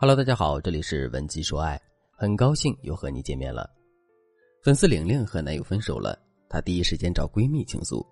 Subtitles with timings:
[0.00, 1.76] Hello，大家好，这里是文姬说爱，
[2.12, 3.68] 很高兴又和你见面了。
[4.62, 6.16] 粉丝玲玲和男友分手了，
[6.48, 8.06] 她第一时间找闺蜜倾诉，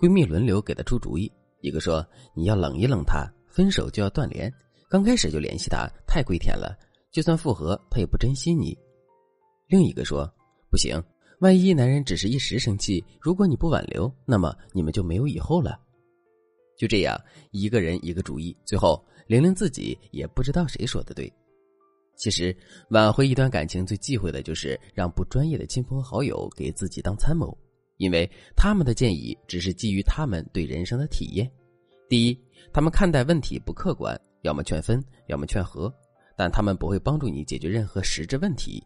[0.00, 1.30] 闺蜜轮流给她出主意。
[1.60, 2.02] 一个说
[2.34, 4.50] 你要冷一冷他，分手就要断联，
[4.88, 6.74] 刚开始就联系他太跪舔了，
[7.12, 8.74] 就算复合他也不珍惜你。
[9.66, 10.26] 另一个说
[10.70, 10.98] 不行，
[11.40, 15.78] 万一男人只是一时生气，如果你不挽留，那么你们就没有以后了。
[16.78, 17.20] 就这样，
[17.50, 21.32] 一个人一个主意，最后玲玲自己也不知道谁说的对。
[22.16, 22.56] 其实，
[22.88, 27.56] 挽回一段感情最忌讳的就是让不专业的亲朋好友给自己当参谋，
[27.98, 31.48] 因为他们的建议只是基于他们对人生的体验。
[32.08, 32.36] 第一，
[32.72, 35.92] 他们看待问题不客观，要么劝分，要么劝和，
[36.36, 38.82] 但他们不会帮助你解决任何实质问题。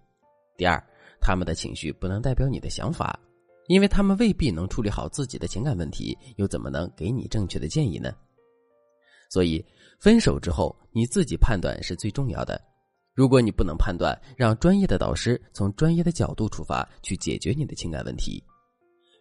[0.58, 0.82] 第二，
[1.20, 3.18] 他们的情绪不能代表你的想法。
[3.68, 8.12] 因为他们未必能处理好自己的情感问题，又怎么能给你正确的建议呢？
[9.32, 9.64] 所以，
[9.98, 12.60] 分手之后你自己判断是最重要的。
[13.14, 18.44] 如果你不能判断，让专业的导师从专业的角度出发去解决你的情感问题。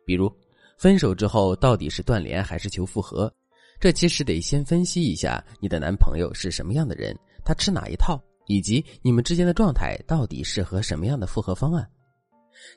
[0.05, 0.30] 比如，
[0.77, 3.33] 分手之后到底是断联还是求复合？
[3.80, 11.89] 这其实得先分析一下你的男朋友是什么样的人，他吃哪一套，以及你们之间的状态到底适合什么样的复合方案。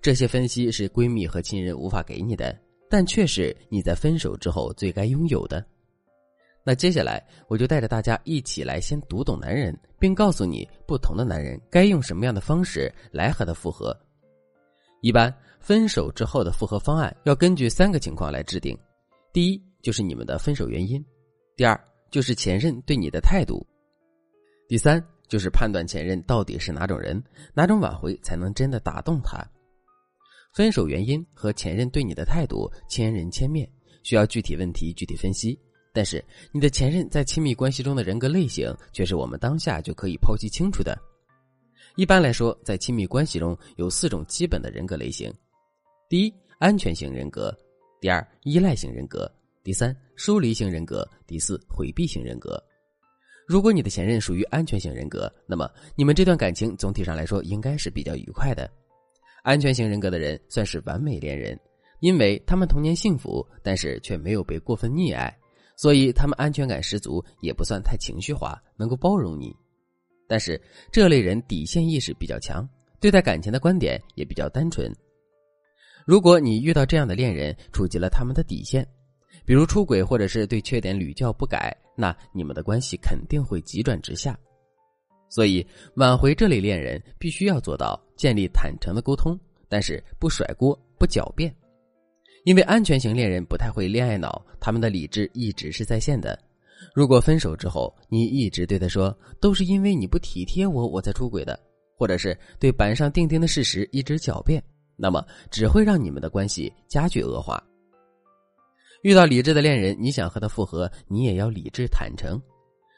[0.01, 2.57] 这些分析是闺蜜和亲人无法给你的，
[2.89, 5.67] 但却是你在分手之后最该拥有的。
[6.67, 13.95] 那接下来，我就带着大家一起来先读懂男人，并告诉你不同的男人该用什么样的方式来和他复合。
[15.03, 18.79] 一般分手之后的复合方案要根据三个情况来制定：
[19.31, 20.99] 第一，就是你们的分手原因；
[21.55, 21.79] 第二，
[22.11, 23.63] 就是前任对你的态度；
[24.67, 29.47] 第三，就是判断前任到底是哪种人，哪种挽回才能真的打动他。
[30.55, 33.71] 分手原因和前任对你的态度千人千面，
[34.03, 35.61] 需要具体问题具体分析。
[35.95, 40.99] 但是你的前任在亲密关系中的人格类型却是我们当下就可以剖析清楚的。
[41.95, 45.33] 一般来说，在亲密关系中有四种基本的人格类型：
[46.09, 47.49] 第一，安全型人格；
[48.01, 49.25] 第二，依赖型人格；
[49.63, 52.61] 第三，疏离型人格；第四，回避型人格。
[53.47, 58.69] 如果你的前任属于安全型人格，那么你们这段感情总体上来说应该是比较愉快的。
[59.45, 61.57] 安全型人格的人算是完美恋人，
[62.01, 65.33] 因为他们童年幸福，但是却没有被过分溺爱，
[65.77, 69.55] 所以他们安全感十足，也不算太情绪化，能够包容你。
[70.27, 72.69] 但是这类人底线意识比较强，
[73.01, 74.91] 对待感情的观点也比较单纯。
[76.07, 78.87] 如果你遇到这样的恋人，触及了他们的底线，
[79.45, 84.39] 比如出轨或者是对缺点屡教不改，那你们的关系肯定会急转直下。
[85.29, 91.55] 所以，挽回这类恋人，必须要做到建立坦诚的沟通，但是不甩锅、不狡辩。
[92.45, 96.39] 因为安全型恋人不太会恋爱脑，他们的理智一直是在线的。
[96.95, 101.59] 如果分手之后，你一直对他说都是因为你不体贴我，我才出轨的，
[101.97, 104.63] 或者是对板上钉钉的事实一直狡辩，
[104.97, 107.63] 那么只会让你们的关系加剧恶化。
[109.03, 112.41] 遇到理智的恋人，你想和他复合，你也要理智坦诚。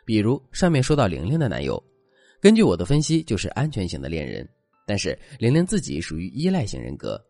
[0.04, 1.82] 比如上面说到玲玲的男友。
[2.40, 4.48] 根据我的分析，就是安全型的恋人，
[4.86, 7.20] 但是玲玲自己属于依赖型人格，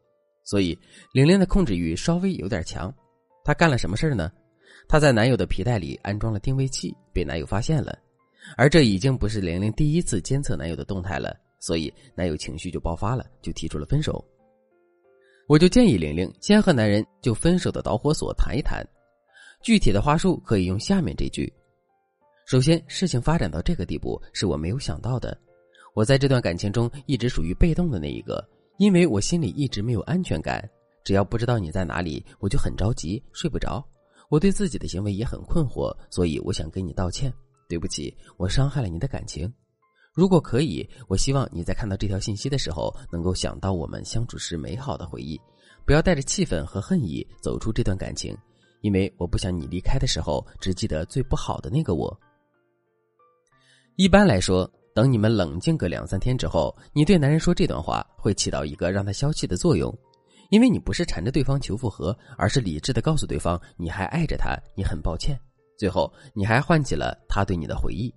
[0.47, 0.79] 所以
[1.13, 2.91] 玲玲的控制欲稍微有点强。
[3.45, 4.33] 她干了什么事呢？
[4.89, 7.99] 她在男友的皮带里安装了定位器，被男友发现了，
[8.57, 14.25] 而这已经不是玲玲第一次监测男友的动态了，所以男友情绪就爆发了，就提出了分手。
[15.49, 18.85] 我就建议玲玲先和男人就分手的导火索谈一谈，
[19.63, 21.53] 具体的话术可以用下面这句。
[22.47, 25.37] 首先，事情发展到这个地步是我没有想到的。
[25.95, 28.47] 我在这段感情中一直属于被动的那一个，
[28.79, 30.69] 因为我心里一直没有安全感。
[31.05, 33.85] 只要不知道你在哪里，我就很着急，睡不着。
[34.29, 37.33] 我对自己的行为也很困惑，所以我想跟你道歉，
[37.69, 39.53] 对不起，我伤害了你的感情。
[40.13, 45.41] 如果可以，我希望你在看到这条信息的时候，能够想到我们相处时美好的回忆，
[45.85, 48.37] 不要带着气愤和恨意走出这段感情，
[48.81, 52.19] 因为我不想你离开的时候只记得最不好的那个我。
[53.95, 59.95] 一般来说，等你们冷静个两三天之后，你对男人说这段话，会起到一个让他消气的作用，
[60.49, 65.39] 因为你不是缠着对方求复合，而是理智的告诉对方你还爱着他，你很抱歉，
[65.79, 68.11] 最后你还唤起了他对你的回忆。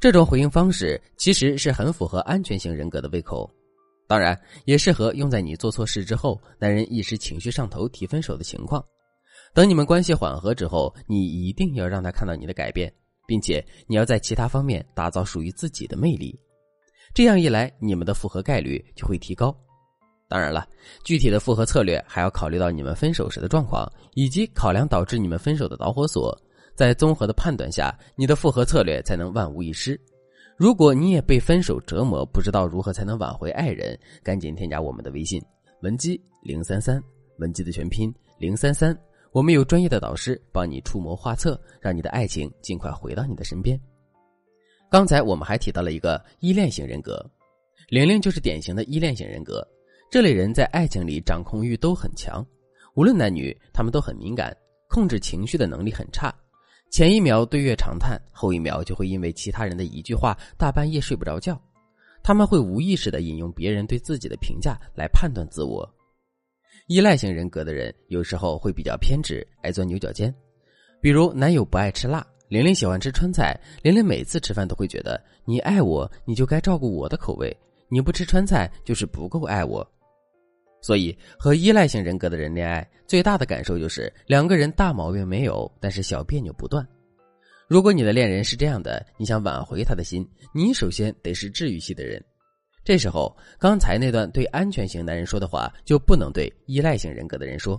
[0.00, 3.50] 这种回应方式其实是很符合安全型人格的胃口，
[4.06, 8.80] 当然也适合用在你做错事之后，男人一时情绪上头提分手的情况。
[9.52, 12.92] 等你们关系缓和之后，你一定要让他看到你的改变。
[13.28, 16.34] 并且你要在其他方面打造属于自己的魅力，
[17.12, 19.54] 这样一来，你们的复合概率就会提高。
[20.30, 20.66] 当然了，
[21.04, 26.34] 具体的复合策略还要考虑到你们分手时的状况，以及考量导致你们分手的导火索，
[26.74, 30.00] 在综合的判断下，你的复合策略才能万无一失。
[30.56, 35.38] 如果你也被分手折磨，不知道如何才能挽回爱人，赶紧添加我们的微信
[35.82, 36.98] 文姬零三三，
[37.38, 38.98] 文姬的全拼零三三，
[39.32, 43.78] 我们有专业的导师帮你出谋划策，让你的爱情尽快回到你的身边。
[44.90, 47.24] 刚才我们还提到了一个依恋型人格，
[47.88, 49.66] 玲玲就是典型的依恋型人格。
[50.10, 52.44] 这类人在爱情里掌控欲都很强，
[52.94, 54.56] 无论男女，他们都很敏感，
[54.88, 56.34] 控制情绪的能力很差。
[56.90, 61.60] 前一秒对月长叹，后一秒就会因为其他人的一句话大半夜睡不着觉。
[62.22, 65.86] 他们会无意识的引用别人对自己的评价来判断自我。
[66.88, 70.34] 依赖型人格的人有时候会比较偏执，爱钻牛角尖。
[71.02, 77.54] 比如男友不爱吃辣，玲玲喜欢吃川菜，玲玲每次吃饭都会觉得你爱我，你就该照顾我的口味，
[77.90, 79.86] 你不吃川菜就是不够爱我。
[80.80, 86.86] 所以，和依赖型人格的人恋爱，最大的感受就是两个人大毛病没有，但是小别扭不断。
[87.68, 92.24] 如果你的恋人是这样的，你想挽回他的心，你首先得是治愈系的人。
[92.88, 97.78] 这时候，刚才那段对安全型男人说的话，就不能对依赖型人格的人说。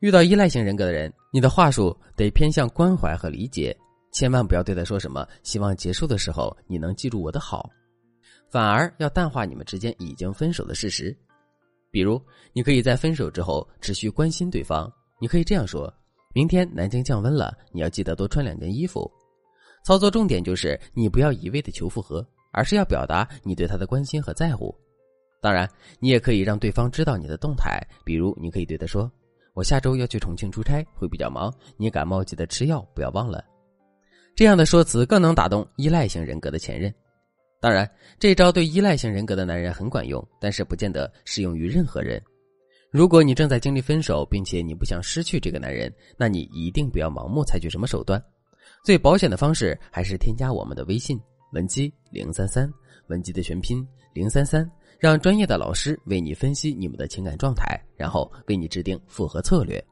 [0.00, 3.76] 遇到依赖型人格的人，你的话术得偏向关怀和理解，
[4.14, 7.68] 千万不要对他说什么“希望结束的时候你能记住我的好”，
[8.50, 11.14] 反而要淡化你们之间已经分手的事实。
[11.90, 12.18] 比如，
[12.54, 14.90] 你可以在分手之后持续关心对方。
[15.20, 15.92] 你可以这样说
[16.32, 19.12] ：“明天南京降温了，你要记得多穿两件衣服。”
[19.84, 22.26] 操作重点就是你不要一味的求复合，
[22.56, 24.74] 而是要表达你对他的关心和在乎。
[25.40, 25.70] 当然，
[26.00, 27.78] 你也可以让对方知道你的动态。
[28.04, 29.08] 比如，你可以对他说
[29.54, 33.44] ：“我下周要去重庆出差，会比较忙，你感冒记得吃药，不要忘了。”
[34.34, 36.92] 这样的说辞更能打动依赖型人格的前任。
[37.60, 37.88] 当然，
[38.18, 42.20] 这招对依赖型人格的男人很管用，但是不见得适用于任何人。
[42.90, 48.22] 如果你正在经历分手，并且你不想失去这个男人，那你一定不要盲目采取什么手段。
[48.84, 51.20] 最保险的方式还是添加我们的微信
[51.56, 52.70] 文姬零三三，
[53.06, 53.82] 文姬的全拼
[54.12, 59.82] 零三三，让专业的老师为你分析你们的情感状态，然后为你制定复合策略。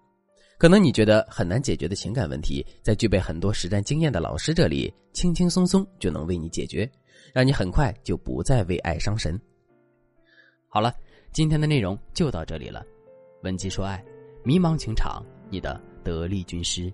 [0.59, 6.87] 可能你觉得很难解决的情感问题，在具备很多实战经验的老师这里，轻轻松松就能为你解决。
[7.33, 9.41] 让你很快就不再为爱伤神。
[10.69, 10.93] 好了，
[11.33, 12.85] 今天的内容就到这里了。
[13.43, 14.05] 文姬说爱，
[14.45, 16.93] 迷茫情场，你的得力军师。